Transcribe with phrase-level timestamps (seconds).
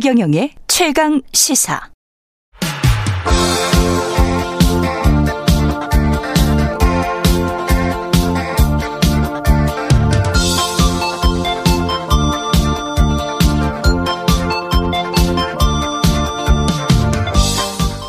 [0.00, 1.78] 최경영의 최강 시사.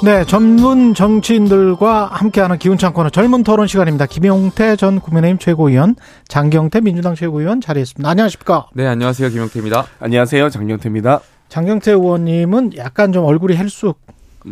[0.04, 4.06] 네, 전문 정치인들과 함께하는 기운찬 코너 젊은 토론 시간입니다.
[4.06, 5.98] 김용태 전 국민의힘 최고위원,
[6.30, 8.10] 장경태 민주당 최고위원 자리했습니다.
[8.10, 8.68] 안녕하십니까?
[8.76, 9.30] 네, 안녕하세요.
[9.30, 9.88] 김용태입니다.
[10.00, 10.50] 안녕하세요.
[10.50, 11.20] 장경태입니다.
[11.52, 14.00] 장경태 의원님은 약간 좀 얼굴이 헬쑥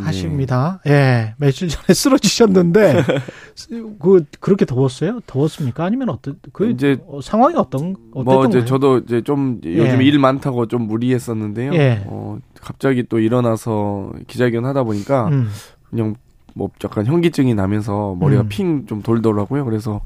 [0.02, 0.82] 하십니다.
[0.84, 0.92] 네.
[0.92, 3.04] 예, 며칠 전에 쓰러지셨는데
[4.00, 5.22] 그 그렇게 더웠어요?
[5.26, 5.86] 더웠습니까?
[5.86, 10.06] 아니면 어떤 그 이제 어, 상황이 어떤 뭐 이제 저도 이제 좀 요즘 예.
[10.06, 11.74] 일 많다고 좀 무리했었는데요.
[11.74, 12.04] 예.
[12.06, 15.48] 어, 갑자기 또 일어나서 기자회견 하다 보니까 음.
[15.90, 16.16] 그냥
[16.54, 18.50] 뭐 약간 현기증이 나면서 머리가 음.
[18.50, 19.64] 핑좀 돌더라고요.
[19.64, 20.02] 그래서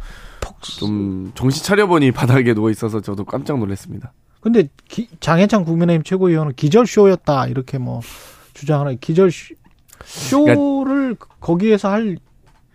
[0.61, 4.13] 좀 정신 차려보니 바닥에 누워 있어서 저도 깜짝 놀랐습니다.
[4.43, 8.01] 근데 기, 장해찬 국민의힘 최고위원은 기절쇼였다 이렇게 뭐
[8.53, 9.55] 주장하는 기절쇼
[10.03, 12.17] 쇼를 그러니까 거기에서 할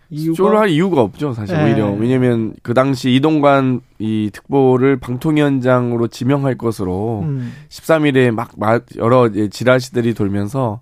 [0.09, 1.65] 이유가 쇼를 할 이유가 없죠 사실 네.
[1.65, 7.53] 오히려 왜냐면 그 당시 이동관 이 특보를 방통위원장으로 지명할 것으로 음.
[7.69, 8.51] 13일에 막
[8.97, 10.81] 여러 지라시들이 돌면서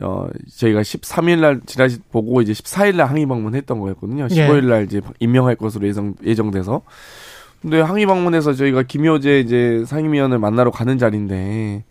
[0.00, 4.28] 어 저희가 13일 날 지라시 보고 이제 14일 날 항의 방문했던 거였거든요.
[4.28, 6.82] 15일 날 이제 임명할 것으로 예정 예정돼서
[7.60, 11.84] 근데 항의 방문해서 저희가 김효재 이제 상임위원을 만나러 가는 자리인데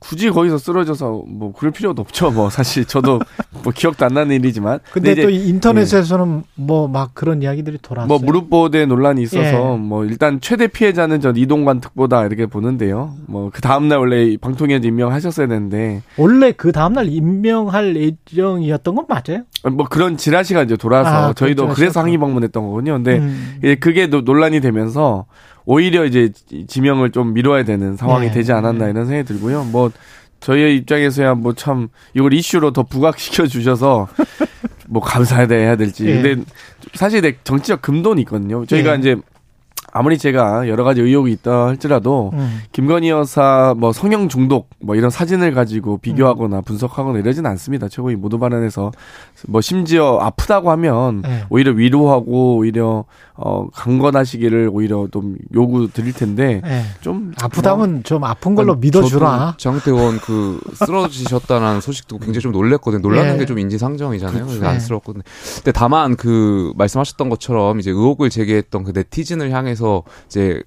[0.00, 2.30] 굳이 거기서 쓰러져서 뭐 그럴 필요도 없죠.
[2.32, 3.20] 뭐 사실 저도
[3.62, 4.80] 뭐 기억도 안 나는 일이지만.
[4.92, 6.62] 근데, 근데 또 인터넷에서는 예.
[6.62, 8.08] 뭐막 그런 이야기들이 돌았어요.
[8.08, 9.76] 뭐 무릎 보호대 논란이 있어서 예.
[9.76, 13.14] 뭐 일단 최대 피해자는 전 이동관 특보다 이렇게 보는데요.
[13.26, 19.04] 뭐 그 다음 날 원래 방통위원장 임명하셨어야 되는데 원래 그 다음 날 임명할 예정이었던 건
[19.06, 19.42] 맞아요?
[19.70, 21.76] 뭐 그런 지라시가 이제 돌아서 아, 저희도 그렇죠.
[21.76, 22.94] 그래서 항의 방문했던 거거든요.
[22.94, 23.60] 근데 음.
[23.80, 25.26] 그게 논란이 되면서
[25.64, 26.30] 오히려 이제
[26.68, 28.32] 지명을 좀 미뤄야 되는 상황이 네.
[28.32, 29.64] 되지 않았나 이런 생각이 들고요.
[29.64, 29.90] 뭐
[30.40, 34.08] 저희의 입장에서야 뭐 참 이걸 이슈로 더 부각시켜 주셔서
[34.88, 36.04] 뭐 감사해야 될지.
[36.04, 36.22] 네.
[36.22, 36.42] 근데
[36.94, 38.64] 사실 정치적 금돈이 있거든요.
[38.66, 38.98] 저희가 네.
[38.98, 39.16] 이제
[39.92, 42.60] 아무리 제가 여러 가지 의혹이 있다 할지라도 음.
[42.72, 46.62] 김건희 여사 뭐 성형 중독 뭐 이런 사진을 가지고 비교하거나 음.
[46.62, 47.88] 분석하거나 이러진 않습니다.
[47.88, 48.92] 최고위 모두 발언에서
[49.48, 51.44] 뭐 심지어 아프다고 하면 네.
[51.50, 56.82] 오히려 위로하고 오히려 어 강건하시기를 오히려 좀 요구 드릴 텐데 네.
[57.00, 59.54] 좀 아프다면 뭐, 좀 아픈 걸로 믿어주라.
[59.56, 63.00] 장태 의원 그 쓰러지셨다는 소식 듣고 굉장히 좀 놀랬거든요.
[63.00, 63.38] 놀라는 네.
[63.38, 64.46] 게좀 인지상정이잖아요.
[64.46, 65.22] 그래서 안쓰럽거든요.
[65.56, 69.79] 근데 다만 그 말씀하셨던 것처럼 이제 의혹을 제기했던 그 네티즌을 향해서
[70.26, 70.62] 이제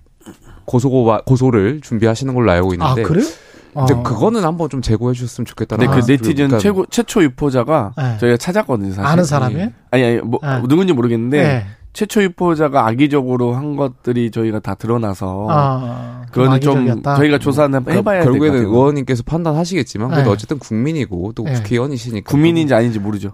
[0.66, 0.90] 고소
[1.26, 3.04] 고소를 준비하시는 걸로 알고 있는데.
[3.04, 3.22] 아, 그래?
[3.22, 4.04] 이제 어.
[4.04, 5.88] 그거는 한번 좀 제고해 주셨으면 좋겠다는.
[5.88, 8.18] 네, 그 네티즌 그러니까 최고 최초 유포자가 네.
[8.20, 8.92] 저희가 찾았거든요.
[8.92, 9.06] 사실.
[9.06, 9.68] 아는 사람이?
[9.92, 10.62] 아니 아니 뭐 네.
[10.68, 11.66] 누군지 모르겠는데 네.
[11.94, 18.24] 최초 유포자가 악의적으로 한 것들이 저희가 다 드러나서 아, 그거는 좀 저희가 조사는 한번 해봐야
[18.24, 20.34] 될 결국에는 의원님께서 판단하시겠지만 그래도 네.
[20.34, 21.54] 어쨌든 국민이고 또 네.
[21.54, 23.32] 국회의원이시니까 국민인지 아닌지 모르죠.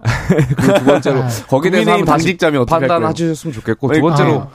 [0.77, 1.27] 두 번째로 네.
[1.47, 4.49] 거기에 대해서 한번 당직자면 판단해 주셨으면 좋겠고 두 번째로 아.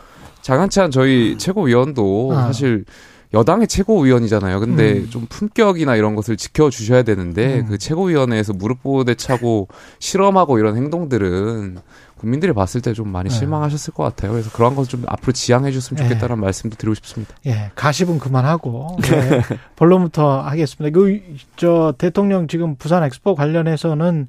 [0.45, 2.43] 장한찬 저희 최고위원도 아.
[2.43, 2.85] 사실
[3.33, 4.61] 여당의 최고위원이잖아요.
[4.61, 5.11] 근데 음.
[5.11, 7.67] 좀 품격이나 이런 것을 지켜주셔야 되는데 음.
[7.67, 9.69] 그 최고위원회에서 무릎 보호대 차고
[9.99, 11.79] 실험하고 이런 행동들은
[12.19, 13.35] 국민들이 봤을 때 좀 많이 네.
[13.35, 14.33] 실망하셨을 것 같아요.
[14.33, 16.09] 그래서 그런 것을 좀 앞으로 지양해 줬으면 네.
[16.09, 16.43] 좋겠다는 네.
[16.43, 17.35] 말씀도 드리고 싶습니다.
[17.47, 19.41] 예, 가십은 그만하고 네.
[19.77, 20.97] 본론부터 하겠습니다.
[20.97, 21.21] 그
[21.57, 24.29] 저 대통령 지금 부산 엑스포 관련해서는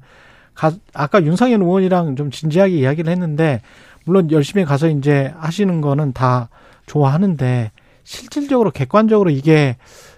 [0.54, 3.60] 가, 아까 윤상현 의원이랑 좀 진지하게 이야기를 했는데
[4.06, 6.48] 물론 열심히 가서 이제 하시는 거는 다
[6.86, 7.72] 좋아하는데
[8.04, 9.76] 실질적으로 객관적으로 이게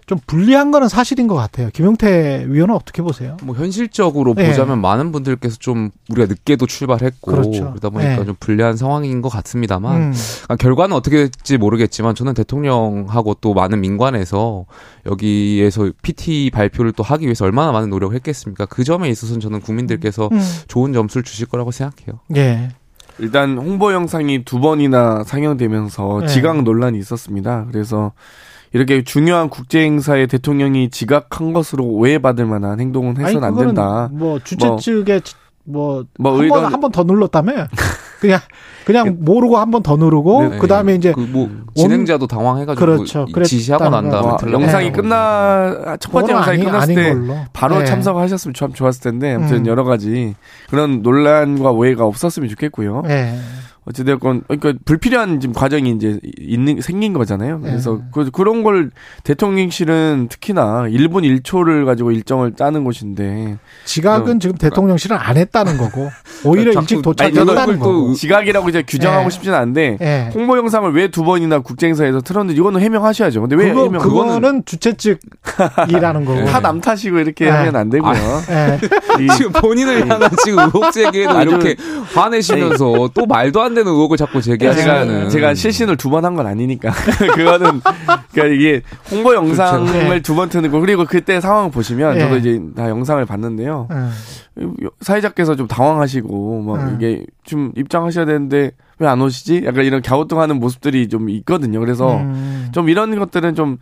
[0.09, 1.69] 좀 불리한 거는 사실인 것 같아요.
[1.71, 3.37] 김용태 위원은 어떻게 보세요?
[3.43, 4.49] 뭐 현실적으로 네.
[4.49, 7.69] 보자면 많은 분들께서 좀 우리가 늦게도 출발했고 그렇죠.
[7.69, 8.25] 그러다 보니까 네.
[8.25, 10.13] 좀 불리한 상황인 것 같습니다만 음.
[10.13, 14.65] 그러니까 결과는 어떻게 될지 모르겠지만 저는 대통령하고 또 많은 민관에서
[15.05, 18.65] 여기에서 PT 발표를 또 하기 위해서 얼마나 많은 노력을 했겠습니까?
[18.65, 20.41] 그 점에 있어서는 저는 국민들께서 음.
[20.69, 22.21] 좋은 점수를 주실 거라고 생각해요.
[22.37, 22.71] 예.
[23.19, 26.27] 일단 홍보 영상이 두 번이나 상영되면서 네.
[26.29, 27.67] 지각 논란이 있었습니다.
[27.71, 28.13] 그래서
[28.73, 34.09] 이렇게 중요한 국제 행사에 대통령이 지각한 것으로 오해받을 만한 행동은 해서는 안 된다.
[34.13, 35.21] 뭐 주최 뭐, 측에
[35.65, 37.53] 뭐, 뭐 한번 더 눌렀다며
[38.21, 38.41] 그냥
[38.85, 40.59] 그냥 모르고 한 번 더 누르고 네, 네.
[40.59, 43.27] 그다음에 이제 그 뭐 진행자도 당황해가지고 그렇죠.
[43.45, 47.37] 지시하고 난 다음에 어, 영상이 끝나 첫 번째 영상이 아니, 끝났을 때 걸로.
[47.53, 47.85] 바로 네.
[47.85, 49.67] 참석하셨으면 참 좋았을 텐데 아무튼 음.
[49.67, 50.35] 여러 가지
[50.71, 53.03] 그런 논란과 오해가 없었으면 좋겠고요.
[53.07, 53.39] 네.
[53.89, 57.61] 어찌되었건 그러니까 불필요한 지금 과정이 이제 있는 생긴 거잖아요.
[57.61, 58.05] 그래서 네.
[58.13, 58.91] 그, 그런 걸
[59.25, 66.11] 대통령실은 특히나 1분 1초를 가지고 일정을 짜는 곳인데 지각은 어, 지금 대통령실은 안 했다는 거고
[66.45, 69.31] 오히려 일찍 도착했다는 거고 지각이라고 이제 규정하고 네.
[69.31, 70.31] 싶지는 않은데 네.
[70.35, 73.41] 홍보 영상을 왜 두 번이나 국제행사에서 틀었는지 이거는 해명하셔야죠.
[73.41, 74.03] 근데 왜 그거, 해명?
[74.03, 77.51] 그거는 주최 측이라는 거고 다 남 탓이고 이렇게 네.
[77.51, 78.11] 하면 안 되고요.
[78.13, 78.79] 아, 네.
[79.39, 81.77] 지금 본인을 향한 지금 의혹 제기에도 이렇게
[82.15, 85.07] 화내시면서 또 말도 안 되는 의혹을 자꾸 제기하시는.
[85.07, 86.91] 제가, 제가 실신을 두 번 한 건 아니니까.
[87.37, 87.81] 그거는,
[88.33, 90.09] 그러니까 이게 홍보 영상을 그렇죠.
[90.09, 90.21] 네.
[90.21, 90.81] 두번 트는 거.
[90.81, 92.21] 그리고 그때 상황 보시면 네.
[92.21, 93.89] 저도 이제 다 영상을 봤는데요.
[93.91, 94.67] 네.
[95.01, 96.93] 사회자께서 좀 당황하시고, 막 네.
[96.97, 99.63] 이게 좀 입장하셔야 되는데 왜 안 오시지?
[99.65, 101.79] 약간 이런 갸우뚱하는 모습들이 좀 있거든요.
[101.81, 102.69] 그래서 음.
[102.73, 103.79] 좀 이런 것들은 좀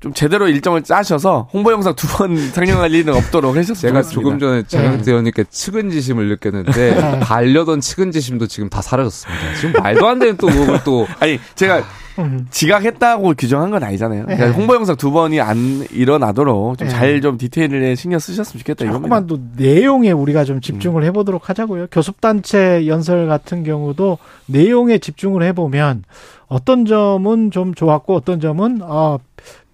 [0.00, 4.02] 좀 제대로 일정을 짜셔서 홍보 영상 두 번 상영할 일은 없도록 하셨습니다.
[4.02, 7.20] 제가 조금 전에 장영태 의원님께 측은지심을 느꼈는데 네.
[7.20, 9.54] 반려던 측은지심도 지금 다 사라졌습니다.
[9.56, 11.82] 지금 말도 안 되는 또 그걸 또 아니 제가
[12.18, 12.46] 음.
[12.50, 14.24] 지각했다고 규정한 건 아니잖아요.
[14.24, 14.52] 그러니까 네.
[14.52, 17.20] 홍보 영상 두 번이 안 일어나도록 좀 잘좀 네.
[17.20, 18.98] 좀 디테일에 신경 쓰셨으면 좋겠다 이겁니다.
[18.98, 21.06] 조금만 또 내용에 우리가 좀 집중을 음.
[21.06, 21.86] 해보도록 하자고요.
[21.90, 26.04] 교섭단체 연설 같은 경우도 내용에 집중을 해보면
[26.46, 29.18] 어떤 점은 좀 좋았고 어떤 점은 어,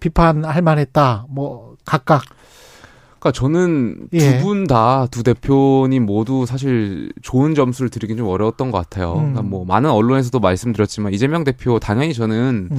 [0.01, 1.27] 비판할 만했다.
[1.29, 2.25] 뭐 각각
[3.21, 4.39] 그러니까 저는 예.
[4.39, 9.13] 두분 다 두 대표님 모두 사실 좋은 점수를 드리긴 좀 어려웠던 것 같아요.
[9.13, 9.19] 음.
[9.19, 12.79] 그러니까 뭐 많은 언론에서도 말씀드렸지만 이재명 대표 당연히 저는 음.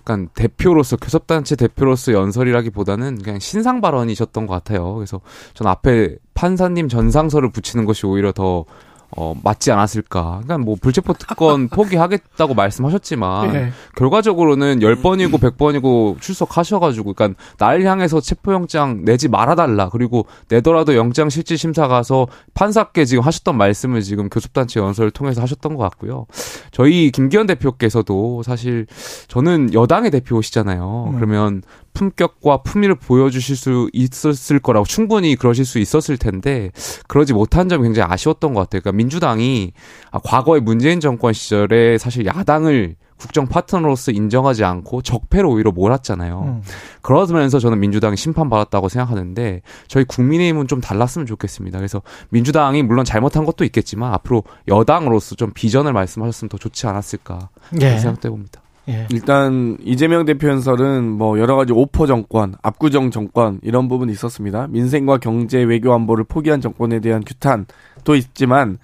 [0.00, 4.94] 약간 대표로서 교섭단체 대표로서 연설이라기보다는 그냥 신상 발언이셨던 것 같아요.
[4.94, 5.20] 그래서
[5.54, 8.64] 전 앞에 판사님 전상서를 붙이는 것이 오히려 더
[9.10, 10.40] 어, 맞지 않았을까.
[10.42, 13.72] 그러니까 뭐 불체포 특권 포기하겠다고 말씀하셨지만 네.
[13.96, 19.88] 결과적으로는 10번이고 100번이고 출석하셔가지고 그러니까 날 향해서 체포영장 내지 말아달라.
[19.88, 25.76] 그리고 내더라도 영장 실질 심사 가서 판사께 지금 하셨던 말씀을 지금 교섭단체 연설을 통해서 하셨던
[25.76, 26.26] 것 같고요.
[26.72, 28.86] 저희 김기현 대표께서도 사실
[29.28, 31.10] 저는 여당의 대표시잖아요.
[31.12, 31.14] 음.
[31.16, 31.62] 그러면
[31.96, 36.70] 품격과 품위를 보여주실 수 있었을 거라고 충분히 그러실 수 있었을 텐데
[37.08, 38.82] 그러지 못한 점이 굉장히 아쉬웠던 것 같아요.
[38.82, 39.72] 그러니까 민주당이
[40.10, 46.40] 아, 과거의 문재인 정권 시절에 사실 야당을 국정 파트너로서 인정하지 않고 적폐로 오히려 몰았잖아요.
[46.42, 46.62] 음.
[47.00, 51.78] 그러면서 저는 민주당이 심판받았다고 생각하는데 저희 국민의힘은 좀 달랐으면 좋겠습니다.
[51.78, 57.48] 그래서 민주당이 물론 잘못한 것도 있겠지만 앞으로 여당으로서 좀 비전을 말씀하셨으면 더 좋지 않았을까
[57.80, 57.96] 예.
[57.96, 58.60] 생각돼 봅니다.
[58.88, 59.06] 예.
[59.10, 64.68] 일단 이재명 대표 연설은 뭐 여러 가지 오퍼 정권, 압구정 정권 이런 부분이 있었습니다.
[64.68, 68.78] 민생과 경제, 외교 안보를 포기한 정권에 대한 규탄도 있지만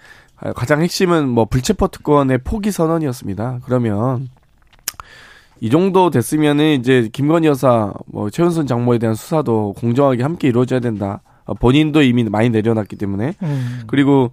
[0.56, 3.60] 가장 핵심은 뭐 불체포 특권의 포기 선언이었습니다.
[3.64, 4.28] 그러면
[5.60, 11.20] 이 정도 됐으면은 이제 김건희 여사, 뭐 최은순 장모에 대한 수사도 공정하게 함께 이루어져야 된다.
[11.44, 13.82] 어, 본인도 이미 많이 내려놨기 때문에 음.
[13.86, 14.30] 그리고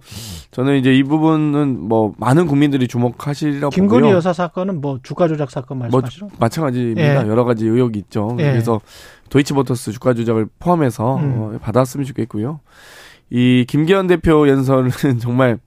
[0.50, 4.16] 저는 이제 이 부분은 뭐 많은 국민들이 주목하시라고 김건희 보고요.
[4.16, 6.26] 여사 사건은 뭐 주가 조작 사건 말씀하시죠?
[6.26, 7.24] 뭐 마찬가지입니다.
[7.24, 7.28] 예.
[7.28, 8.36] 여러 가지 의혹이 있죠.
[8.38, 8.44] 예.
[8.44, 8.80] 그래서
[9.30, 11.34] 도이치모터스 주가 조작을 포함해서 음.
[11.36, 12.60] 어, 받았으면 좋겠고요.
[13.30, 14.90] 이 김기현 대표 연설은
[15.20, 15.58] 정말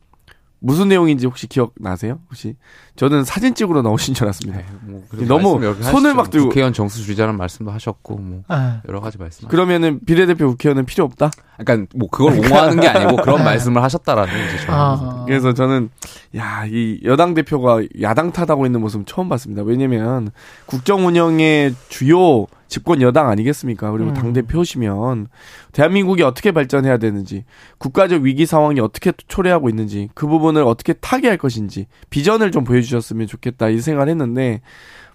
[0.66, 2.20] 무슨 내용인지 혹시 기억나세요?
[2.30, 2.56] 혹시
[2.96, 4.60] 저는 사진 찍으러 나오신 줄 알았습니다.
[4.60, 8.82] 네, 뭐 너무 손을 막 들고 국회의원 정수 주자는 말씀도 하셨고 뭐 아.
[8.88, 9.50] 여러 가지 말씀.
[9.50, 11.32] 그러면은 비례대표 국회의원은 필요 없다?
[11.64, 13.44] 그러니까 뭐 그걸 옹호하는 게 아니고 그런 네.
[13.44, 14.72] 말씀을 하셨다라는 거죠.
[14.72, 15.24] 아.
[15.28, 15.90] 그래서 저는
[16.36, 19.64] 야 이 여당 대표가 야당 탓하고 있는 모습 처음 봤습니다.
[19.64, 20.30] 왜냐면
[20.66, 23.92] 국정 운영의 주요 집권 여당 아니겠습니까?
[23.92, 24.14] 그리고 음.
[24.14, 25.28] 당 대표시면
[25.74, 27.46] 대한민국이 어떻게 발전해야 되는지,
[27.78, 33.70] 국가적 위기 상황이 어떻게 초래하고 있는지, 그 부분을 어떻게 타개할 것인지 비전을 좀 보여주셨으면 좋겠다
[33.70, 34.62] 이 생각을 했는데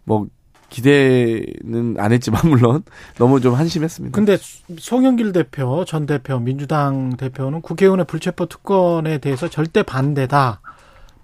[0.04, 0.26] 뭐
[0.70, 2.82] 기대는 안 했지만 물론
[3.16, 4.14] 너무 좀 한심했습니다.
[4.14, 4.36] 근데
[4.78, 10.60] 송영길 대표 전 대표 민주당 대표는 국회의원의 불체포 특권에 대해서 절대 반대다.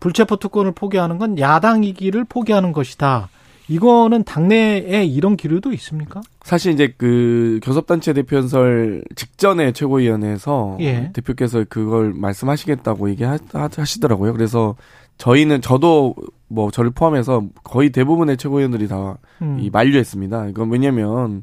[0.01, 3.29] 불체포 특권을 포기하는 건 야당이기를 포기하는 것이다.
[3.69, 6.21] 이거는 당내에 이런 기류도 있습니까?
[6.43, 11.11] 사실 이제 그 교섭단체 대표 연설 직전에 최고위원회에서 예.
[11.15, 14.35] 대표께서 그걸 말씀하시겠다고 얘기하시더라고요.
[14.35, 14.77] 그래서
[15.19, 16.15] 저희는 저도
[16.49, 19.69] 뭐 저를 포함해서 거의 대부분의 최고위원들이 다이 음.
[19.73, 20.49] 만류했습니다.
[20.49, 21.43] 이건 왜냐면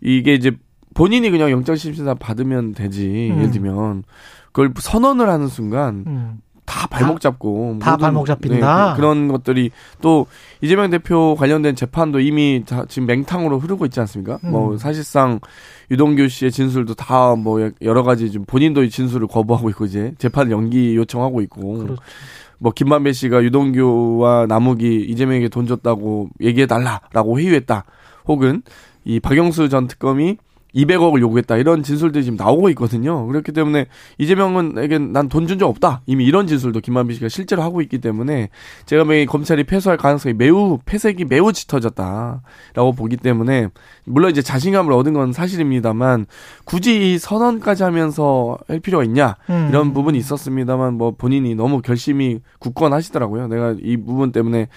[0.00, 0.52] 이게 이제
[0.94, 3.30] 본인이 그냥 영장 심사 받으면 되지.
[3.32, 3.38] 음.
[3.38, 4.04] 예를 들면
[4.52, 6.40] 그걸 선언을 하는 순간 음.
[6.64, 8.90] 다 발목 잡고 다 모든, 발목 잡힌다.
[8.90, 9.70] 네, 그런 것들이
[10.02, 10.26] 또
[10.60, 14.38] 이재명 대표 관련된 재판도 이미 다 지금 맹탕으로 흐르고 있지 않습니까?
[14.44, 14.50] 음.
[14.50, 15.40] 뭐 사실상
[15.90, 20.94] 유동규 씨의 진술도 다 뭐 여러 가지 좀 본인도 진술을 거부하고 있고 이제 재판 연기
[20.96, 21.78] 요청하고 있고.
[21.78, 22.02] 그렇죠.
[22.58, 27.84] 뭐 김만배 씨가 유동규와 남욱이 이재명에게 돈 줬다고 얘기해 달라라고 회유했다.
[28.26, 28.62] 혹은
[29.04, 30.36] 이 박영수 전 특검이
[30.74, 33.26] 200억을 요구했다 이런 진술들이 지금 나오고 있거든요.
[33.26, 33.86] 그렇기 때문에
[34.18, 38.50] 이재명은에게 난 돈 준 적 없다 이미 이런 진술도 김만비 씨가 실제로 하고 있기 때문에
[38.86, 43.68] 제가 보기 검찰이 패소할 가능성이 매우 패색이 매우 짙어졌다라고 보기 때문에
[44.04, 46.26] 물론 이제 자신감을 얻은 건 사실입니다만
[46.64, 49.68] 굳이 이 선언까지 하면서 할 필요가 있냐 음.
[49.70, 53.48] 이런 부분이 있었습니다만 뭐 본인이 너무 결심이 굳건하시더라고요.
[53.48, 54.68] 내가 이 부분 때문에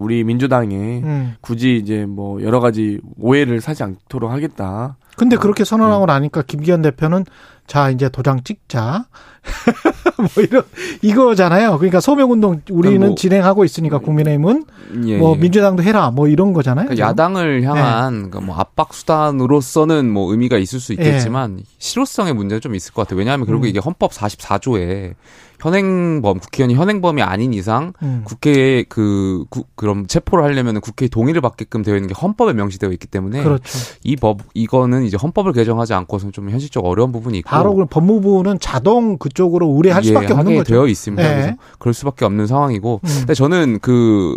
[0.00, 1.34] 우리 민주당에 음.
[1.42, 4.96] 굳이 이제 뭐 여러 가지 오해를 사지 않도록 하겠다.
[5.16, 6.14] 근데 그렇게 선언하고 네.
[6.14, 7.26] 나니까 김기현 대표는
[7.66, 9.04] 자 이제 도장 찍자
[10.16, 10.62] 뭐 이런
[11.02, 11.76] 이거잖아요.
[11.76, 14.64] 그러니까 소명운동 우리는 뭐, 진행하고 있으니까 국민의힘은
[15.04, 15.40] 예, 뭐 예.
[15.40, 16.86] 민주당도 해라 뭐 이런 거잖아요.
[16.86, 18.28] 그러니까 야당을 향한 네.
[18.30, 21.62] 그러니까 뭐 압박 수단으로서는 뭐 의미가 있을 수 있겠지만 네.
[21.76, 23.18] 실효성의 문제는 좀 있을 것 같아요.
[23.18, 23.68] 왜냐하면 결국 음.
[23.68, 25.14] 이게 헌법 44조에
[25.60, 28.22] 현행범 국회의원이 현행범이 아닌 이상 음.
[28.24, 33.06] 국회에 그 구, 그럼 체포를 하려면 국회 동의를 받게끔 되어 있는 게 헌법에 명시되어 있기
[33.06, 33.62] 때문에 그렇죠.
[34.04, 38.58] 이 법 이거는 이제 헌법을 개정하지 않고서는 좀 현실적 어려운 부분이 있고 바로 그 법무부는
[38.60, 40.72] 자동 그쪽으로 의뢰할 예, 수밖에 없는 거죠.
[40.72, 41.22] 되어 있습니다.
[41.22, 41.34] 네.
[41.34, 43.08] 그래서 그럴 수밖에 없는 상황이고 음.
[43.20, 44.36] 근데 저는 그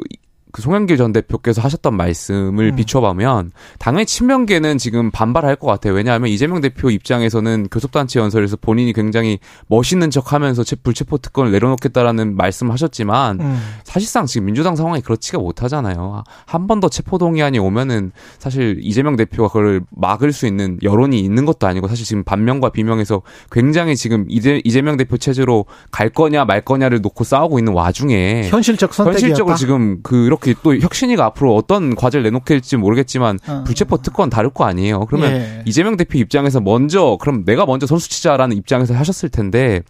[0.54, 2.76] 그 송영길 전 대표께서 하셨던 말씀을 음.
[2.76, 5.94] 비춰보면 당연히 친명계는 지금 반발할 것 같아요.
[5.94, 13.42] 왜냐하면 이재명 대표 입장에서는 교섭단체 연설에서 본인이 굉장히 멋있는 척하면서 불체포 특권을 내려놓겠다라는 말씀을 하셨지만
[13.42, 13.60] 음.
[13.84, 16.24] 사실상 지금 민주당 상황이 그렇지가 못하잖아요.
[16.46, 21.46] 한 번 더 체포 동의안이 오면은 사실 이재명 대표가 그걸 막을 수 있는 여론이 있는
[21.46, 26.62] 것도 아니고 사실 지금 반명과 비명에서 굉장히 지금 이재, 이재명 대표 체제로 갈 거냐 말
[26.62, 29.22] 거냐를 놓고 싸우고 있는 와중에 현실적 선택이었다.
[29.28, 33.64] 현실적으로 지금 그 이렇게 또 혁신이가 앞으로 어떤 과제를 내놓게 될지 모르겠지만 어.
[33.66, 35.06] 불체포 특권 다를 거 아니에요.
[35.06, 35.64] 그러면 예.
[35.66, 39.82] 이재명 대표 입장에서 먼저 그럼 내가 먼저 선수 치자라는 입장에서 하셨을 텐데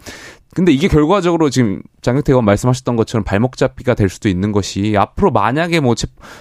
[0.53, 5.31] 근데 이게 결과적으로 지금 장경태 의원 말씀하셨던 것처럼 발목 잡기가 될 수도 있는 것이 앞으로
[5.31, 5.95] 만약에 뭐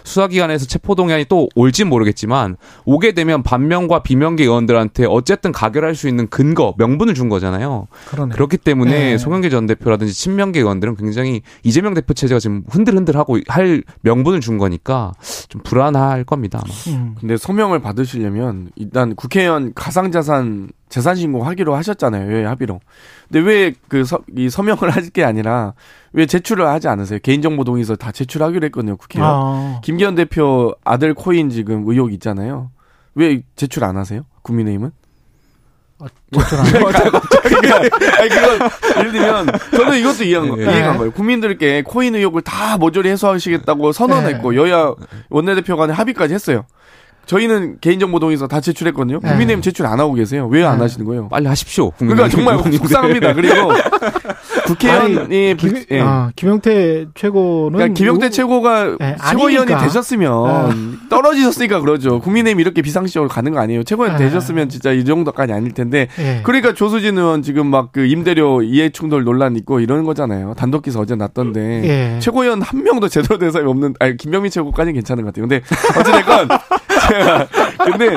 [0.05, 6.75] 수사기관에서 체포동의안이 또 올진 모르겠지만 오게 되면 반면과 비명계 의원들한테 어쨌든 가결할 수 있는 근거,
[6.79, 7.87] 명분을 준 거잖아요.
[8.09, 8.35] 그러네.
[8.35, 9.19] 그렇기 때문에 네.
[9.19, 15.13] 송영길 전 대표라든지 친명계 의원들은 굉장히 이재명 대표 체제가 지금 흔들흔들하고 할 명분을 준 거니까
[15.49, 16.63] 좀 불안할 겁니다.
[16.63, 16.97] 아마.
[16.97, 17.15] 음.
[17.19, 22.29] 근데 소명을 받으시려면 일단 국회의원 가상자산 재산 신고하기로 하셨잖아요.
[22.29, 22.81] 왜 합의로.
[23.31, 24.05] 근데 왜 그
[24.37, 25.73] 이 서명을 할 게 아니라
[26.13, 27.19] 왜 제출을 하지 않으세요?
[27.23, 28.97] 개인정보 동의서 다 제출하기로 했거든요.
[28.99, 29.33] 국회의원.
[29.35, 29.81] 아.
[29.83, 32.71] 김기현 대표 아들 코인 지금 의혹 있잖아요.
[33.15, 34.23] 왜 제출 안 하세요?
[34.43, 34.91] 국민의힘은?
[36.01, 36.91] 아, 제출 안 해요.
[38.19, 39.47] 아니, 그건, 예를 들면,
[39.77, 40.65] 저는 이것도 이해한 거, 네.
[40.65, 41.11] 이해가 안 가요.
[41.13, 44.57] 국민들께 코인 의혹을 다 모조리 해소하시겠다고 선언했고, 네.
[44.59, 44.95] 여야
[45.31, 46.65] 원내대표 간에 합의까지 했어요.
[47.27, 49.21] 저희는 개인정보 동의서 다 제출했거든요.
[49.23, 49.29] 네.
[49.29, 50.49] 국민의힘 제출 안 하고 계세요.
[50.51, 50.83] 왜안 네.
[50.83, 51.29] 하시는 거예요?
[51.29, 51.91] 빨리 하십시오.
[51.93, 53.35] 그러니까 정말 속상합니다.
[53.35, 53.71] 그리고
[54.67, 56.01] 국회의원이 김, 예.
[56.01, 60.71] 아, 김용태 최고는 그러니까 김용태 최고가 네, 최고위원이 되셨으면 아.
[61.11, 62.21] 떨어지셨으니까 그러죠.
[62.21, 63.85] 국민의힘 이렇게 비상식적으로 가는 거 아니에요.
[63.85, 64.19] 최고위원 아.
[64.19, 66.09] 되셨으면 진짜 이 정도까지 아닐 텐데.
[66.19, 66.41] 예.
[66.43, 70.55] 그러니까 조수진 의원 지금 막 그 임대료 이해 충돌 논란 있고 이러는 거잖아요.
[70.57, 71.61] 단독 기사 어제 났던데
[72.15, 72.19] 예.
[72.21, 73.95] 최고위원 한 명도 제대로 된 사람이 없는.
[73.99, 75.47] 아니 김병민 최고까지는 괜찮은 것 같아요.
[75.47, 75.63] 근데
[76.01, 76.49] 어찌됐건
[77.85, 78.15] 근데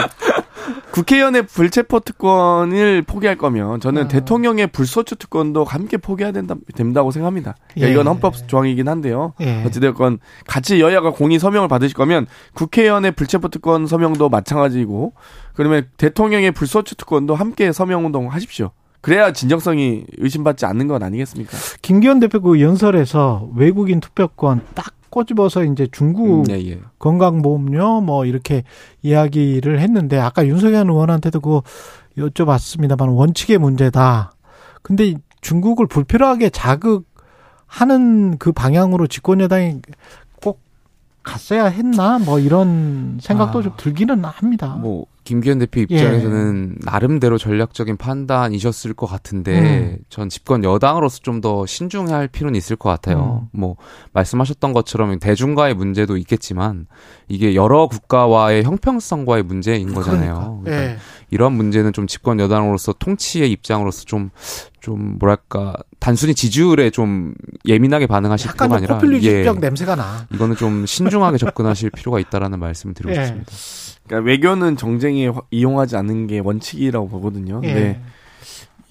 [0.91, 4.07] 국회의원의 불체포 특권을 포기할 거면 저는 아.
[4.07, 7.55] 대통령의 불소추 특권도 함께 포기해야 된다, 된다고 생각합니다.
[7.73, 7.91] 그러니까 예.
[7.91, 9.33] 이건 헌법 조항이긴 한데요.
[9.41, 9.63] 예.
[9.65, 15.13] 어찌됐건 같이 여야가 공의 서명을 받으실 거면 국회의원의 불체포 특권 서명도 마찬가지고
[15.53, 18.71] 그러면 대통령의 불소추 특권도 함께 서명 운동 하십시오.
[19.01, 21.51] 그래야 진정성이 의심받지 않는 건 아니겠습니까?
[21.83, 26.81] 김기현 대표 그 연설에서 외국인 투표권 딱 꼬집어서 이제 중국 음, 예, 예.
[26.99, 28.63] 건강보험료 뭐 이렇게
[29.01, 31.63] 이야기를 했는데 아까 윤석열 의원한테도 그거
[32.17, 34.33] 여쭤봤습니다만 원칙의 문제다.
[34.81, 39.83] 근데 중국을 불필요하게 자극하는 그 방향으로 집권 여당이 꼭
[41.25, 44.77] 갔어야 했나 뭐 이런 생각도 아, 좀 들기는 합니다.
[44.79, 46.85] 뭐 김기현 대표 입장에서는 예.
[46.85, 49.97] 나름대로 전략적인 판단이셨을 것 같은데 음.
[50.09, 53.47] 전 집권 여당으로서 좀 더 신중해야 할 필요는 있을 것 같아요.
[53.53, 53.59] 음.
[53.59, 53.75] 뭐
[54.13, 56.87] 말씀하셨던 것처럼 대중과의 문제도 있겠지만
[57.27, 60.61] 이게 여러 국가와의 형평성과의 문제인 거잖아요.
[60.63, 60.63] 그러니까.
[60.63, 60.97] 그러니까 예.
[61.29, 64.29] 이런 문제는 좀 집권 여당으로서 통치의 입장으로서 좀좀
[64.79, 67.33] 좀 뭐랄까 단순히 지지율에 좀
[67.65, 70.27] 예민하게 반응하실 필요가 아니라 포퓰리즘적 예, 냄새가 나.
[70.31, 73.25] 이거는 좀 신중하게 접근하실 필요가 있다라는 말씀을 드리고 예.
[73.25, 73.51] 싶습니다.
[74.05, 77.59] 그러니까 외교는 정쟁에 이용하지 않는 게 원칙이라고 보거든요.
[77.63, 77.73] 예.
[77.73, 78.01] 네.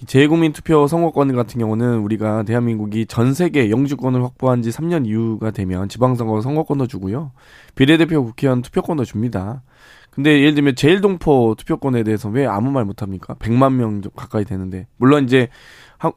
[0.07, 5.87] 재국민 투표 선거권 같은 경우는 우리가 대한민국이 전 세계 영주권을 확보한 지 3년 이후가 되면
[5.87, 7.31] 지방선거 선거권도 주고요.
[7.75, 9.63] 비례대표 국회의원 투표권도 줍니다.
[10.11, 13.35] 근데 예를 들면 제일동포 투표권에 대해서 왜 아무 말 못합니까?
[13.35, 14.87] 100만 명 가까이 되는데.
[14.97, 15.47] 물론 이제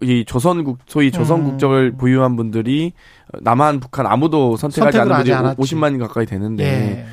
[0.00, 1.98] 이 조선국 소위 조선 국적을 음.
[1.98, 2.92] 보유한 분들이
[3.40, 7.06] 남한 북한 아무도 선택하지 않은 분들이 50만 가까이 되는데 예.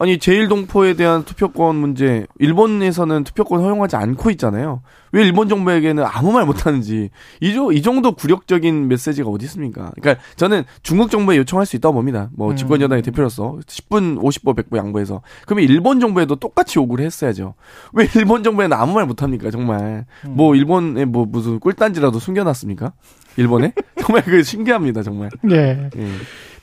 [0.00, 4.80] 아니 제일 동포에 대한 투표권 문제 일본에서는 투표권 허용하지 않고 있잖아요.
[5.12, 7.10] 왜 일본 정부에게는 아무 말 못하는지
[7.42, 9.92] 이조 이 정도 굴욕적인 메시지가 어디 있습니까?
[10.00, 12.30] 그러니까 저는 중국 정부에 요청할 수 있다고 봅니다.
[12.32, 12.56] 뭐 음.
[12.56, 17.52] 집권 여당의 대표로서 10분 50보 100보 양보해서 그러면 일본 정부에도 똑같이 요구를 했어야죠.
[17.92, 19.50] 왜 일본 정부에는 아무 말 못합니까?
[19.50, 20.32] 정말 음.
[20.34, 22.94] 뭐 일본에 뭐 무슨 꿀단지라도 숨겨놨습니까?
[23.36, 25.28] 일본에 정말 그 신기합니다 정말.
[25.42, 25.90] 네.
[25.94, 26.06] 예.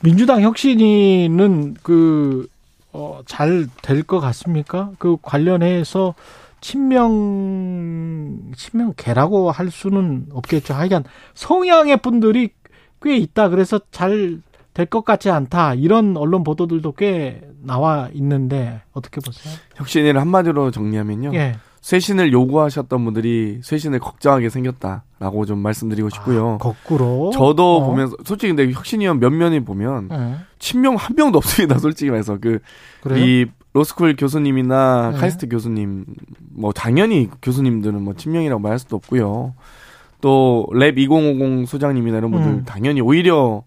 [0.02, 2.48] 민주당 혁신위는 그
[2.98, 4.90] 어, 잘 될 것 같습니까?
[4.98, 6.14] 그 관련해서
[6.60, 10.74] 친명 친명계라고 할 수는 없겠죠.
[10.74, 12.50] 하여간 성향의 분들이
[13.00, 13.48] 꽤 있다.
[13.48, 14.40] 그래서 잘
[14.74, 15.74] 될 것 같지 않다.
[15.74, 19.52] 이런 언론 보도들도 꽤 나와 있는데 어떻게 보세요?
[19.74, 21.34] 혁신위를 한마디로 정리하면요.
[21.34, 21.56] 예.
[21.80, 26.54] 쇄신을 요구하셨던 분들이 쇄신을 걱정하게 생겼다라고 좀 말씀드리고 싶고요.
[26.54, 27.30] 아, 거꾸로.
[27.32, 27.86] 저도 어.
[27.86, 30.36] 보면서 솔직히 근데 혁신위원 면면이 보면 네.
[30.58, 31.78] 친명 한 명도 없습니다.
[31.80, 32.60] 솔직히 말해서 그
[33.16, 35.18] 이 로스쿨 교수님이나 네.
[35.18, 36.04] 카이스트 교수님
[36.54, 39.54] 뭐 당연히 교수님들은 뭐 친명이라고 말할 수도 없고요.
[40.20, 42.64] 또 LAB 2050 소장님이나 이런 분들 음.
[42.64, 43.62] 당연히 오히려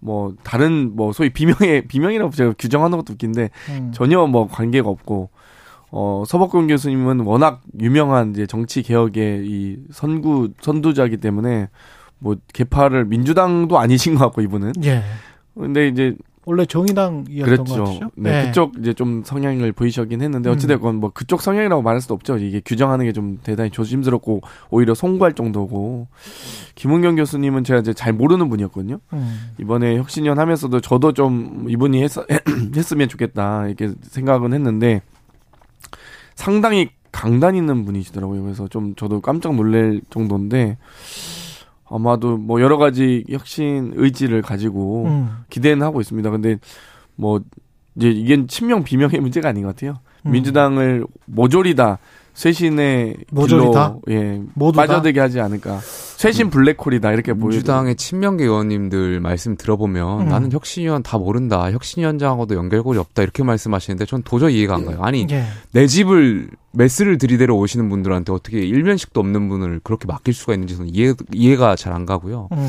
[0.00, 3.92] 뭐 다른 뭐 소위 비명의 비명이라고 제가 규정하는 것도 웃긴데 음.
[3.94, 5.30] 전혀 뭐 관계가 없고
[5.92, 11.68] 어, 서복근 교수님은 워낙 유명한 이제 정치 개혁의 이 선구 선두자기 때문에
[12.18, 14.72] 뭐 개파를 민주당도 아니신 것 같고 이분은.
[14.84, 15.02] 예.
[15.54, 18.10] 근데 이제 원래 정의당이었던 그렇죠.
[18.16, 20.54] 네, 네, 그쪽 이제 좀 성향을 보이셨긴 했는데 음.
[20.54, 22.36] 어찌됐건 뭐 그쪽 성향이라고 말할 수도 없죠.
[22.38, 26.08] 이게 규정하는 게 좀 대단히 조심스럽고 오히려 송구할 정도고
[26.74, 28.98] 김은경 교수님은 제가 이제 잘 모르는 분이었거든요.
[29.12, 29.50] 음.
[29.60, 32.10] 이번에 혁신연 하면서도 저도 좀 이분이 했,
[32.74, 35.02] 했으면 좋겠다 이렇게 생각은 했는데
[36.42, 38.42] 상당히 강단 있는 분이시더라고요.
[38.42, 40.76] 그래서 좀 저도 깜짝 놀랄 정도인데
[41.88, 45.30] 아마도 뭐 여러 가지 혁신 의지를 가지고 음.
[45.50, 46.28] 기대는 하고 있습니다.
[46.30, 46.58] 근데
[47.14, 47.40] 뭐
[47.94, 50.00] 이제 이게 친명 비명의 문제가 아닌 것 같아요.
[50.26, 50.32] 음.
[50.32, 51.98] 민주당을 모조리 다
[52.34, 53.96] 쇄신의 모조리다?
[54.10, 54.82] 예 모두다?
[54.86, 55.80] 빠져들게 하지 않을까.
[55.82, 56.50] 쇄신 음.
[56.50, 57.50] 블랙홀이다 이렇게 보여요.
[57.50, 60.28] 민주당의 친명계 의원님들 말씀 들어보면 음.
[60.28, 61.70] 나는 혁신위원 다 모른다.
[61.72, 64.98] 혁신위원장하고도 연결고리 없다 이렇게 말씀하시는데 전 도저히 이해가 안 가요.
[65.02, 65.44] 아니 예.
[65.72, 70.94] 내 집을 메스를 들이대러 오시는 분들한테 어떻게 일면식도 없는 분을 그렇게 맡길 수가 있는지 저는
[70.94, 72.48] 이해 이해가 잘 안 가고요.
[72.52, 72.66] 음.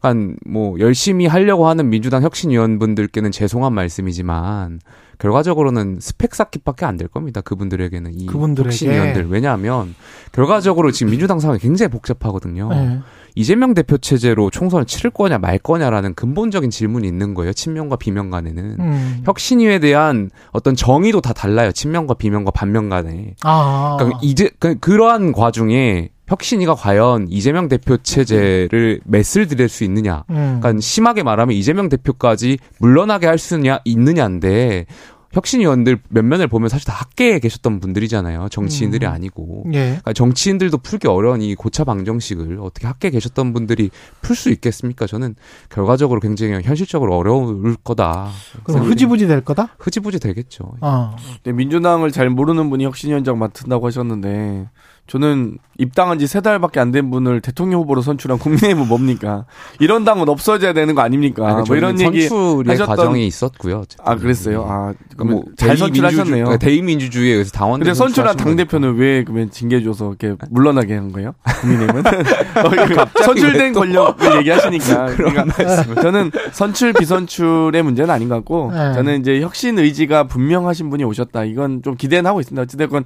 [0.00, 4.80] 그러니까 뭐 열심히 하려고 하는 민주당 혁신위원분들께는 죄송한 말씀이지만
[5.18, 7.40] 결과적으로는 스펙 쌓기밖에 안 될 겁니다.
[7.40, 8.68] 그분들에게는 이 그분들에게.
[8.68, 9.94] 혁신위원들 왜냐하면
[10.32, 12.68] 결과적으로 지금 민주당 상황이 굉장히 복잡하거든요.
[12.70, 13.00] 네.
[13.36, 17.52] 이재명 대표 체제로 총선을 치를 거냐 말 거냐라는 근본적인 질문이 있는 거예요.
[17.52, 19.22] 친명과 비명 간에는 음.
[19.24, 21.72] 혁신위에 대한 어떤 정의도 다 달라요.
[21.72, 23.34] 친명과 비명과 반명 간에.
[23.42, 23.96] 아.
[23.98, 30.24] 그러니까 이제 그, 그러한 과중에 혁신이가 과연 이재명 대표 체제를 매스를 들일 수 있느냐.
[30.30, 30.58] 음.
[30.60, 34.86] 그러니까 심하게 말하면 이재명 대표까지 물러나게 할수 있느냐인데
[35.34, 38.48] 혁신위원들 몇 면을 보면 사실 다 학계에 계셨던 분들이잖아요.
[38.50, 39.10] 정치인들이 음.
[39.10, 39.64] 아니고.
[39.72, 39.86] 예.
[39.86, 43.90] 그러니까 정치인들도 풀기 어려운 이 고차 방정식을 어떻게 학계에 계셨던 분들이
[44.22, 45.06] 풀 수 있겠습니까?
[45.06, 45.34] 저는
[45.70, 48.30] 결과적으로 굉장히 현실적으로 어려울 거다.
[48.62, 49.70] 그럼 흐지부지 될 거다?
[49.78, 50.74] 흐지부지 되겠죠.
[50.80, 51.16] 아.
[51.44, 54.68] 민주당을 잘 모르는 분이 혁신위원장 맡은다고 하셨는데
[55.06, 59.44] 저는 입당한 지 세 달밖에 안 된 분을 대통령 후보로 선출한 국민의힘은 뭡니까?
[59.80, 61.46] 이런 당은 없어져야 되는 거 아닙니까?
[61.56, 62.86] 아니, 뭐 이런 얘기 하셨던...
[62.86, 63.82] 과정이 있었고요.
[64.04, 64.64] 아 그랬어요.
[64.68, 66.44] 아 그러면 뭐잘 선출하셨네요.
[66.44, 67.80] 그러니까 대의민주주의에 의해서 당원.
[67.80, 71.34] 근데 선출한 당 대표는 왜 그러면 징계 줘서 이렇게 물러나게 한 거예요?
[71.60, 75.06] 국민의힘은 어, 선출된 권력을 얘기하시니까.
[75.16, 78.94] 그러니까 저는 선출 비선출의 문제는 아닌 것 같고 네.
[78.94, 81.44] 저는 이제 혁신 의지가 분명하신 분이 오셨다.
[81.44, 82.62] 이건 좀 기대는 하고 있습니다.
[82.62, 83.04] 어찌됐건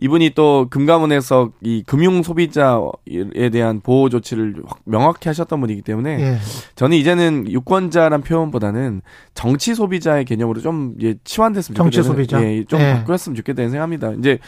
[0.00, 6.38] 이분이 또 금감원에서 이 금융 소비자에 대한 보호 조치를 명확히 하셨던 분이기 때문에 예.
[6.76, 9.02] 저는 이제는 유권자란 표현보다는
[9.34, 11.90] 정치 소비자의 개념으로 좀 예, 치환됐으면 좋겠다.
[11.90, 12.42] 정치 소비자.
[12.44, 12.94] 예, 좀 예.
[12.94, 14.12] 바꾸었으면 좋겠다는 생각합니다.
[14.12, 14.38] 이제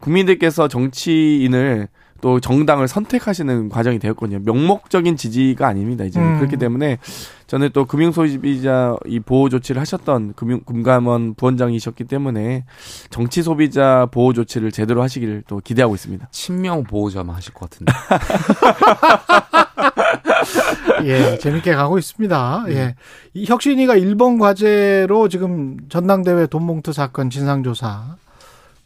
[0.00, 1.88] 국민들께서 정치인을
[2.20, 4.40] 또 정당을 선택하시는 과정이 되었거든요.
[4.44, 6.04] 명목적인 지지가 아닙니다.
[6.04, 6.38] 이제 음.
[6.38, 6.98] 그렇기 때문에
[7.46, 12.64] 저는 또 금융소비자 이 보호 조치를 하셨던 금융 금감원 부원장이셨기 때문에
[13.10, 16.28] 정치 소비자 보호 조치를 제대로 하시기를 또 기대하고 있습니다.
[16.30, 17.92] 친명 보호자만 하실 것 같은데.
[21.04, 22.64] 예, 재밌게 가고 있습니다.
[22.66, 22.74] 네.
[22.74, 22.94] 예.
[23.34, 28.16] 이 혁신이가 일본 과제로 지금 전당대회 돈봉투 사건 진상조사.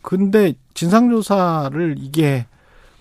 [0.03, 2.47] 근데 진상조사를 이게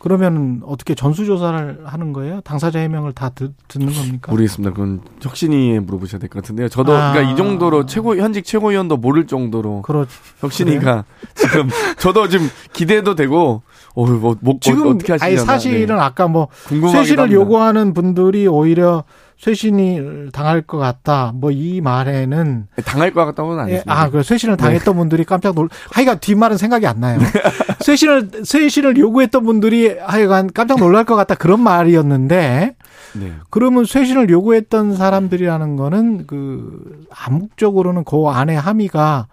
[0.01, 2.41] 그러면 어떻게 전수조사를 하는 거예요?
[2.41, 4.31] 당사자 해명을 다 듣, 는 겁니까?
[4.31, 4.73] 모르겠습니다.
[4.73, 6.69] 그건 혁신이에 물어보셔야 될 것 같은데요.
[6.69, 7.11] 저도 아.
[7.13, 10.07] 그러니까 이 정도로 최고 현직 최고위원도 모를 정도로 그렇,
[10.39, 11.03] 혁신이가 그래요?
[11.35, 13.61] 지금 저도 지금 기대도 되고
[13.93, 15.25] 어, 뭐, 뭐 지금 어떻게 하시려나.
[15.25, 16.01] 아니 사실은 네.
[16.01, 19.03] 아까 뭐 쇄신을 요구하는 분들이 오히려
[19.41, 21.31] 쇄신이 당할 것 같다.
[21.35, 23.99] 뭐 이 말에는 당할 것 같다고는 안 했습니다.
[24.01, 24.97] 아, 그 쇄신을 당했던 네.
[24.99, 25.67] 분들이 깜짝 놀.
[25.91, 27.19] 하여간 뒷말은 생각이 안 나요.
[27.81, 32.75] 쇄신을 쇄신을 요구했던 분들이 하여간 깜짝 놀랄 것 같다 그런 말이었는데.
[33.13, 33.33] 네.
[33.49, 39.27] 그러면 쇄신을 요구했던 사람들이라는 거는 그 암묵적으로는 그 안에 함의가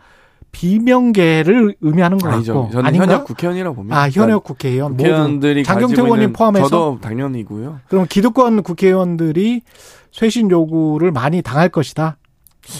[0.51, 2.55] 비명계를 의미하는 것 아니죠.
[2.55, 3.07] 같고 저는 아닌가?
[3.07, 3.97] 현역 국회의원이라고 봅니다.
[4.01, 7.81] 아 현역 국회의원 국회의원들이 장경태 의원님 포함해서 저도 당연이고요.
[7.89, 9.63] 그럼 기득권 국회의원들이
[10.13, 12.17] 쇄신 요구를 많이 당할 것이다.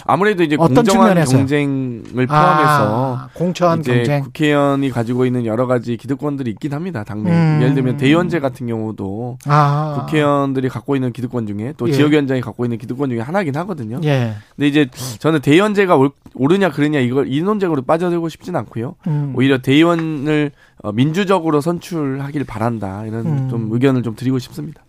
[0.05, 1.39] 아무래도 이제 어떤 공정한 측면에서요?
[1.39, 7.05] 경쟁을 포함해서 아, 공천 이제 경쟁 국회의원이 가지고 있는 여러 가지 기득권들이 있긴 합니다.
[7.05, 7.59] 당내 음.
[7.63, 9.97] 예를 들면 대의원제 같은 경우도 아.
[10.01, 11.93] 국회의원들이 갖고 있는 기득권 중에 또 예.
[11.93, 14.01] 지역위원장이 갖고 있는 기득권 중에 하나긴 하거든요.
[14.05, 14.35] 예.
[14.57, 14.89] 근데 이제
[15.19, 15.99] 저는 대의원제가
[16.35, 18.97] 옳으냐 그르냐 이걸 이 논쟁으로 빠져들고 싶지는 않고요.
[19.07, 19.33] 음.
[19.37, 23.49] 오히려 대의원을 어, 민주적으로 선출하길 바란다 이런 음.
[23.49, 24.83] 좀 의견을 좀 드리고 싶습니다.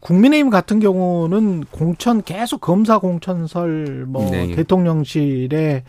[0.00, 4.54] 국민의힘 같은 경우는 공천 계속 검사 공천설 뭐 네.
[4.54, 5.84] 대통령실에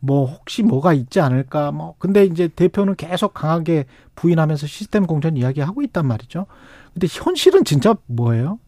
[0.00, 5.82] 뭐 혹시 뭐가 있지 않을까 뭐 근데 이제 대표는 계속 강하게 부인하면서 시스템 공천 이야기하고
[5.82, 6.46] 있단 말이죠.
[6.94, 8.58] 근데 현실은 진짜 뭐예요?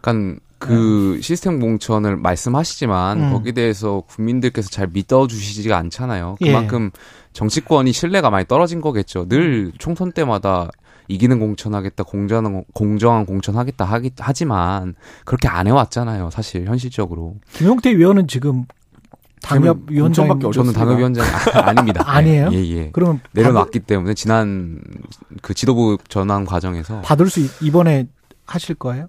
[0.00, 1.22] 그러니까 그 네.
[1.22, 3.32] 시스템 공천을 말씀하시지만 음.
[3.32, 6.36] 거기에 대해서 국민들께서 잘 믿어주시지가 않잖아요.
[6.40, 6.46] 예.
[6.46, 7.00] 그만큼 예.
[7.32, 9.28] 정치권이 신뢰가 많이 떨어진 거겠죠.
[9.28, 10.68] 늘 총선 때마다
[11.08, 14.94] 이기는 공천하겠다, 공정한, 공정한 공천하겠다 하기, 하지만
[15.24, 16.30] 그렇게 안 해왔잖아요.
[16.30, 17.36] 사실 현실적으로.
[17.54, 18.66] 김용태 위원은 지금
[19.42, 22.50] 당협위원장밖에 저는 당협위원장이 아, 닙니다 아니에요?
[22.52, 22.90] 예, 예.
[22.92, 23.86] 그러면 내려놨기 받을...
[23.86, 24.80] 때문에 지난
[25.42, 28.08] 그 지도부 전환 과정에서 받을 수 이번에
[28.46, 29.08] 하실 거예요?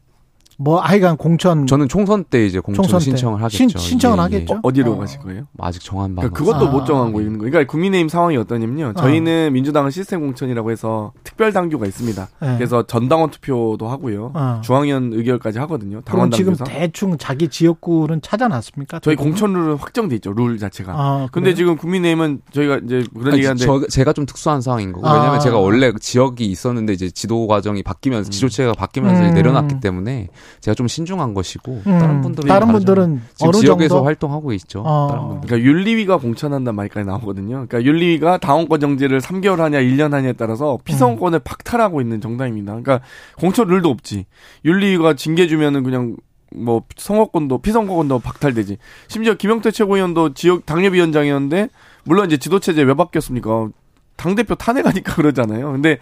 [0.62, 3.80] 뭐 하여간 공천 저는 총선 때 이제 공천 총선 신청을 하겠죠.
[3.80, 4.24] 신, 청을 예, 예.
[4.24, 4.60] 하겠죠.
[4.62, 4.98] 어, 디로 어.
[4.98, 5.44] 가실 거예요?
[5.54, 6.22] 뭐 아직 정한 바.
[6.22, 6.72] 그러니까 그것도 아.
[6.72, 7.50] 못 정한 거 있는 거예요.
[7.50, 8.94] 그러니까 국민의힘 상황이 어떠냐면요.
[8.98, 9.52] 저희는 어.
[9.52, 12.28] 민주당은 시스템 공천이라고 해서 특별 당규가 있습니다.
[12.42, 12.56] 네.
[12.58, 14.34] 그래서 전당원 투표도 하고요.
[14.36, 14.60] 어.
[14.62, 16.02] 중앙위원 의결까지 하거든요.
[16.02, 19.00] 당원 지금 대충 자기 지역구는 찾아놨습니까?
[19.00, 20.34] 저희 공천 룰은 확정돼 있죠.
[20.34, 20.92] 룰 자체가.
[20.94, 25.36] 아, 근데 지금 국민의힘은 저희가 이제 그런 얘기하는데 저, 제가 좀 특수한 상황인 거고 왜냐면
[25.36, 25.40] 아.
[25.40, 28.32] 제가 원래 지역이 있었는데 이제 지도 과정이 바뀌면서 음.
[28.32, 29.34] 지도체가 바뀌면서 음.
[29.34, 30.28] 내려놨기 때문에
[30.62, 34.06] 제가 좀 신중한 한 것이고 음, 다른 분들은 다른 분들은 어느 지역에서 정도?
[34.06, 34.84] 활동하고 있죠.
[34.86, 35.40] 어.
[35.44, 37.66] 그러니까 윤리위가 공천한다는 말까지 나오거든요.
[37.68, 41.44] 그러니까 윤리위가 당원권 정지를 3개월 하냐 1년 하냐에 따라서 피선권을 음.
[41.44, 42.72] 박탈하고 있는 정당입니다.
[42.72, 43.02] 그러니까
[43.38, 44.26] 공천 룰도 없지.
[44.66, 46.16] 윤리위가 징계 주면은 그냥
[46.56, 48.78] 뭐 선거권도 피선거권도 박탈되지.
[49.08, 51.70] 심지어 김영태 최고위원도 지역 당협위원장이었는데
[52.04, 53.70] 물론 이제 지도체제 왜 바뀌었습니까?
[54.16, 55.72] 당 대표 탄핵하니까 그러잖아요.
[55.72, 56.00] 근데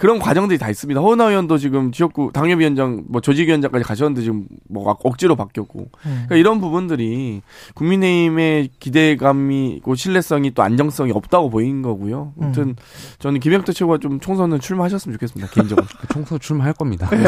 [0.00, 0.98] 그런 과정들이 다 있습니다.
[0.98, 5.78] 허은하 의원도 지금 지역구 당협위원장, 뭐 조직위원장까지 가셨는데 지금 뭐 억지로 바뀌었고.
[5.80, 5.88] 음.
[6.26, 7.42] 그러니까 이런 부분들이
[7.74, 12.32] 국민의힘의 기대감이, 고 신뢰성이 또 안정성이 없다고 보인 거고요.
[12.38, 12.42] 음.
[12.42, 12.76] 아무튼
[13.18, 15.52] 저는 김영태 최고가 좀 총선을 출마하셨으면 좋겠습니다.
[15.52, 15.86] 개인적으로.
[16.10, 17.06] 총선 출마할 겁니다.
[17.10, 17.18] 네.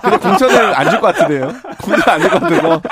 [0.00, 1.52] 근데 공천을 안 줄 것 같은데요.
[1.82, 2.82] 공천 안줄 것 같아서.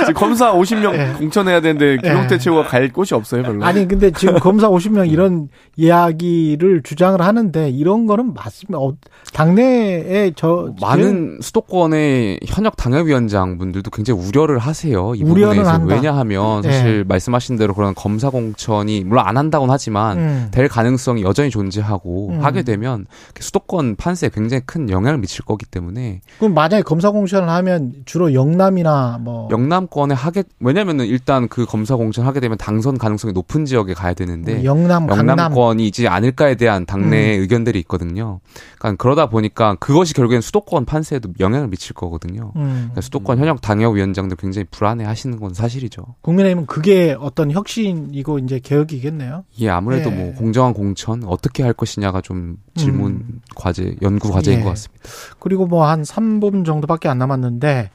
[0.00, 1.12] 지금 검사 50명 네.
[1.18, 2.38] 공천해야 되는데 네.
[2.38, 3.64] 최고가 갈 곳이 없어요, 별로.
[3.64, 8.78] 아니, 근데 지금 검사 50명 이런 이야기를 주장을 하는데 이런 그런 거는 맞습니다.
[8.78, 8.94] 어,
[9.32, 15.14] 당내에 저 많은 수도권의 현역 당협위원장 분들도 굉장히 우려를 하세요.
[15.14, 15.94] 이 부분에서 한다.
[15.94, 16.72] 왜냐하면 네.
[16.72, 17.04] 사실 네.
[17.04, 20.48] 말씀하신 대로 그런 검사 공천이 물론 안 한다고는 하지만 음.
[20.50, 22.44] 될 가능성이 여전히 존재하고 음.
[22.44, 23.06] 하게 되면
[23.38, 29.18] 수도권 판세에 굉장히 큰 영향을 미칠 거기 때문에 그럼 만약에 검사 공천을 하면 주로 영남이나
[29.20, 34.14] 뭐 영남권에 하게 왜냐면은 일단 그 검사 공천 하게 되면 당선 가능성이 높은 지역에 가야
[34.14, 37.42] 되는데 영남 영남권이지 않을까에 대한 당내 음.
[37.42, 38.40] 의견들이 있거든요.
[38.78, 42.52] 그러니까 그러다 보니까 그것이 결국엔 수도권 판세에도 영향을 미칠 거거든요.
[42.56, 42.70] 음.
[42.72, 46.14] 그러니까 수도권 현역 당협위원장도 굉장히 불안해 하시는 건 사실이죠.
[46.22, 49.44] 국민의힘은 그게 어떤 혁신이고 이제 개혁이겠네요.
[49.60, 50.14] 예, 아무래도 예.
[50.14, 53.40] 뭐 공정한 공천 어떻게 할 것이냐가 좀 질문 음.
[53.56, 54.62] 과제, 연구 과제인 예.
[54.62, 55.04] 것 같습니다.
[55.38, 57.90] 그리고 뭐 한 3분 정도밖에 안 남았는데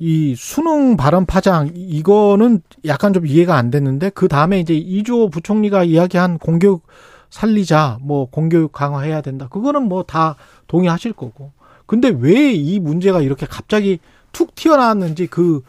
[0.00, 5.84] 이 수능 발언 파장 이거는 약간 좀 이해가 안 됐는데 그 다음에 이제 이조 부총리가
[5.84, 6.86] 이야기한 공교육
[7.30, 9.48] 살리자, 뭐 공교육 강화해야 된다.
[9.50, 10.36] 그거는 뭐 다
[10.66, 11.52] 동의하실 거고.
[11.86, 13.98] 근데 왜 이 문제가 이렇게 갑자기
[14.32, 15.62] 툭 튀어나왔는지 그,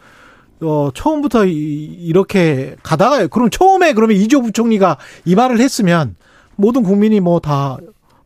[0.62, 6.16] 어, 처음부터 이, 렇게 가다가, 그럼 처음에 그러면 이조 부총리가 이 말을 했으면
[6.56, 7.78] 모든 국민이 뭐 다,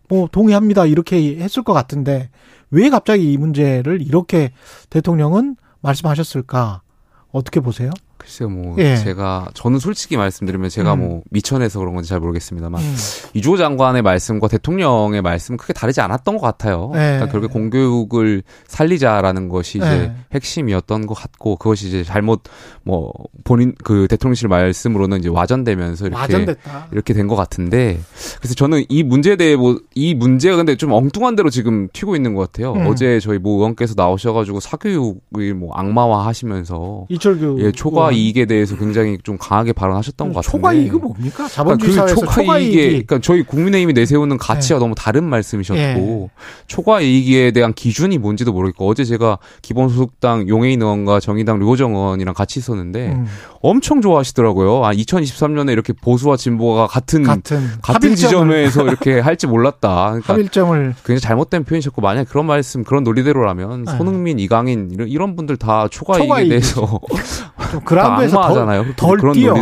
[0.09, 0.87] 뭐 동의합니다.
[0.87, 2.31] 이렇게 했을 것 같은데
[2.71, 4.53] 왜 갑자기 이 문제를 이렇게
[4.91, 6.83] 대통령은 말씀하셨을까?
[7.31, 7.91] 어떻게 보세요?
[8.17, 8.97] 글쎄요, 뭐 예.
[8.97, 10.99] 제가 저는 솔직히 말씀드리면 제가 음.
[10.99, 12.97] 뭐 미천해서 그런 건지 잘 모르겠습니다만 음.
[13.35, 16.91] 이주호 장관의 말씀과 대통령의 말씀은 크게 다르지 않았던 것 같아요.
[16.95, 16.99] 예.
[16.99, 20.13] 그러니까 결국에 공교육을 살리자라는 것이 이제 예.
[20.33, 22.43] 핵심이었던 것 같고 그것이 이제 잘못
[22.83, 23.13] 뭐
[23.45, 26.89] 본인 그 대통령실 말씀으로는 이제 와전되면서 이렇게 와전됐다.
[26.93, 27.99] 이렇게 된 것 같은데
[28.39, 32.35] 그래서 저는 이 문제에 대해 뭐 이 문제가 근데 좀 엉뚱한 대로 지금 튀고 있는
[32.35, 32.73] 것 같아요.
[32.75, 32.87] 음.
[32.87, 39.19] 어제 저희 모 의원께서 나오셔가지고 사교육을 뭐 악마화 하시면서 이철규 예 초과 이익에 대해서 굉장히
[39.23, 40.51] 좀 강하게 발언하셨던 것 같은데.
[40.51, 41.49] 초과 이익은 뭡니까?
[41.49, 44.85] 자본주의 그러니까 그 초과, 초과 이익에 그러니까 저희 국민의힘이 내세우는 가치와 네.
[44.85, 46.29] 너무 다른 말씀이셨고 네.
[46.67, 52.59] 초과 이익에 대한 기준이 뭔지도 모르겠고 어제 제가 기본소득당 용해인 의원과 정의당 류호정 의원이랑 같이
[52.59, 53.27] 있었는데 음.
[53.61, 54.85] 엄청 좋아하시더라고요.
[54.85, 60.07] 아 2023년에 이렇게 보수와 진보가 같은 같은, 같은 지점에서 이렇게 할지 몰랐다.
[60.07, 63.97] 그러니까 합일점을 굉장히 잘못된 표현이셨고 만약 그런 말씀 그런 논리대로라면 네.
[63.97, 67.01] 손흥민, 이강인 이런, 이런 분들 다 초과, 초과 이익에 대해서
[67.81, 68.95] 그라운드에서 악마잖아요.
[68.97, 69.55] 덜, 덜 뛰어.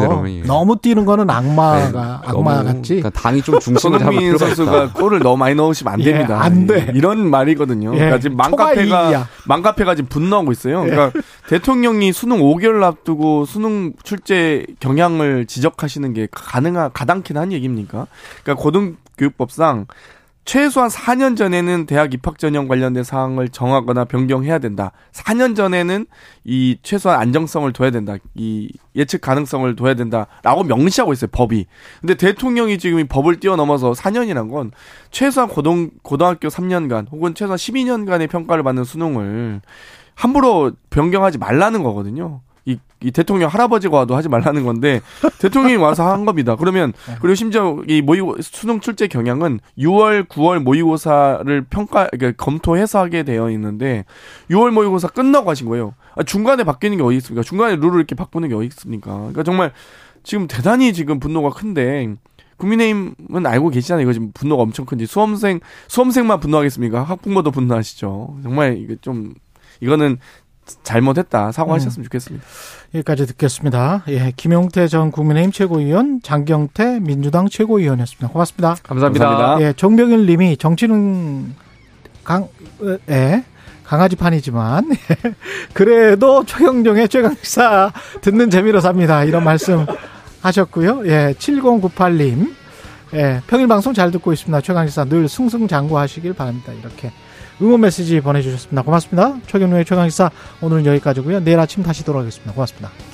[0.44, 2.96] 너무 뛰는 거는 악마가 네, 악마 너무, 같지.
[2.96, 6.42] 그러니까 당이 좀 중심을 손흥민 선수가 골을 너무 많이 넣으시면 안 예, 됩니다.
[6.42, 6.90] 안 돼.
[6.94, 7.92] 이런 말이거든요.
[7.94, 10.82] 예, 그러니까 지금 맘카페가 맘카페가 지금 분노하고 있어요.
[10.82, 11.22] 그러니까 예.
[11.48, 18.06] 대통령이 수능 5개월 앞두고 수능 출제 경향을 지적하시는 게 가능한 가당키는 한 얘기입니까?
[18.42, 19.86] 그러니까 고등교육법상
[20.44, 24.90] 최소한 4년 전에는 대학 입학 전형 관련된 사항을 정하거나 변경해야 된다.
[25.12, 26.06] 4년 전에는
[26.44, 28.16] 이 최소한 안정성을 둬야 된다.
[28.34, 31.66] 이 예측 가능성을 둬야 된다라고 명시하고 있어요, 법이.
[32.00, 34.72] 근데 대통령이 지금 이 법을 뛰어넘어서 4년이란 건
[35.12, 39.60] 최소한 고등 고등학교 3년간 혹은 최소한 12년간의 평가를 받는 수능을
[40.14, 42.40] 함부로 변경하지 말라는 거거든요.
[43.02, 45.00] 이, 이 대통령 할아버지과도 하지 말라는 건데
[45.38, 46.56] 대통령이 와서 한 겁니다.
[46.56, 53.22] 그러면 그리고 심지어 이 모의 수능 출제 경향은 6월, 9월 모의고사를 평가 그러니까 검토해서 하게
[53.22, 54.04] 되어 있는데
[54.50, 55.94] 6월 모의고사 끝나고 하신 거예요.
[56.14, 57.42] 아, 중간에 바뀌는 게 어디 있습니까?
[57.42, 59.16] 중간에 룰을 이렇게 바꾸는 게 어디 있습니까?
[59.16, 59.72] 그러니까 정말
[60.22, 62.14] 지금 대단히 지금 분노가 큰데
[62.56, 64.04] 국민의힘은 알고 계시잖아요.
[64.04, 67.02] 이거 지금 분노가 엄청 큰지 수험생 수험생만 분노하겠습니까?
[67.02, 68.38] 학부모도 분노하시죠.
[68.42, 69.34] 정말 이게 좀
[69.80, 70.18] 이거는
[70.82, 72.04] 잘못했다 사과하셨으면 음.
[72.04, 72.44] 좋겠습니다.
[72.94, 74.04] 여기까지 듣겠습니다.
[74.08, 78.28] 예, 김용태 전 국민의힘 최고위원, 장경태 민주당 최고위원이었습니다.
[78.28, 78.76] 고맙습니다.
[78.82, 79.28] 감사합니다.
[79.28, 79.68] 감사합니다.
[79.68, 81.54] 예, 정병일 님이 정치는
[82.24, 82.48] 강,
[83.08, 83.44] 예,
[83.84, 84.90] 강아지 판이지만,
[85.74, 89.24] 그래도 최경정의 최강사 듣는 재미로 삽니다.
[89.24, 89.84] 이런 말씀
[90.42, 91.06] 하셨고요.
[91.06, 92.54] 예, 7098님,
[93.14, 94.60] 예, 평일 방송 잘 듣고 있습니다.
[94.60, 96.72] 최강사 늘 승승장구하시길 바랍니다.
[96.72, 97.12] 이렇게
[97.60, 98.82] 응원 메시지 보내주셨습니다.
[98.82, 99.36] 고맙습니다.
[99.46, 101.40] 최경룡의 최강기사 오늘은 여기까지고요.
[101.40, 102.52] 내일 아침 다시 돌아오겠습니다.
[102.52, 103.11] 고맙습니다.